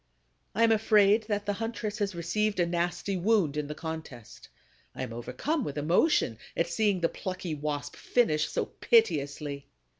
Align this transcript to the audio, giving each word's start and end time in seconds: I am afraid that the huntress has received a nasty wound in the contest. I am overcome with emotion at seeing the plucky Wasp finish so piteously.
I 0.55 0.63
am 0.63 0.71
afraid 0.71 1.25
that 1.27 1.45
the 1.45 1.53
huntress 1.53 1.99
has 1.99 2.15
received 2.15 2.59
a 2.59 2.65
nasty 2.65 3.15
wound 3.15 3.55
in 3.55 3.67
the 3.67 3.75
contest. 3.75 4.49
I 4.95 5.03
am 5.03 5.13
overcome 5.13 5.63
with 5.63 5.77
emotion 5.77 6.39
at 6.57 6.67
seeing 6.69 7.01
the 7.01 7.07
plucky 7.07 7.53
Wasp 7.53 7.95
finish 7.95 8.49
so 8.49 8.65
piteously. 8.65 9.67